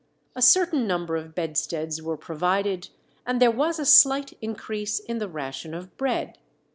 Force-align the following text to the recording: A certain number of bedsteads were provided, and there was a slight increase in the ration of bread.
A 0.35 0.41
certain 0.41 0.87
number 0.87 1.15
of 1.15 1.35
bedsteads 1.35 2.01
were 2.01 2.17
provided, 2.17 2.89
and 3.23 3.39
there 3.39 3.51
was 3.51 3.77
a 3.77 3.85
slight 3.85 4.33
increase 4.41 4.97
in 4.99 5.19
the 5.19 5.29
ration 5.29 5.75
of 5.75 5.95
bread. 5.95 6.39